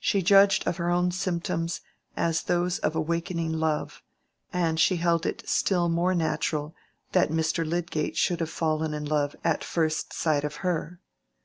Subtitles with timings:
[0.00, 1.82] She judged of her own symptoms
[2.16, 4.02] as those of awakening love,
[4.52, 6.74] and she held it still more natural
[7.12, 7.64] that Mr.
[7.64, 10.98] Lydgate should have fallen in love at first sight of her.